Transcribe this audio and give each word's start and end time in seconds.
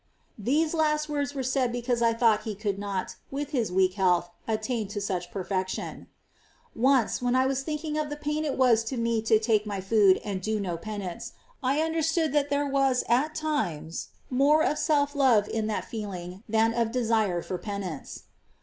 These 0.39 0.73
last 0.73 1.09
words 1.09 1.35
were 1.35 1.43
said 1.43 1.71
because 1.71 2.01
I 2.01 2.11
thought 2.11 2.41
he 2.41 2.55
could 2.55 2.79
not, 2.79 3.17
with 3.29 3.51
his 3.51 3.71
weak 3.71 3.93
health, 3.93 4.31
attain 4.47 4.87
to 4.87 4.99
such 4.99 5.29
perfection. 5.29 6.07
3. 6.73 6.81
Once, 6.81 7.21
when 7.21 7.35
I 7.35 7.45
was 7.45 7.61
thinking 7.61 7.99
of 7.99 8.09
the 8.09 8.15
pain 8.17 8.43
it 8.43 8.57
was 8.57 8.83
to 8.85 8.97
me 8.97 9.21
to 9.21 9.37
take 9.37 9.67
my 9.67 9.79
food 9.79 10.19
and 10.25 10.41
do 10.41 10.59
no 10.59 10.75
penance, 10.75 11.33
I 11.61 11.83
under 11.83 11.99
flJu'gion. 11.99 12.03
stood 12.05 12.33
that 12.33 12.49
there 12.49 12.65
was 12.65 13.03
at 13.09 13.35
times 13.35 14.07
more 14.31 14.63
of 14.63 14.79
self 14.79 15.13
love 15.13 15.47
in 15.47 15.67
that 15.67 15.85
feeling 15.85 16.41
than 16.49 16.73
of 16.73 16.87
a 16.87 16.91
desire 16.93 17.43
for 17.43 17.59
penance. 17.59 18.23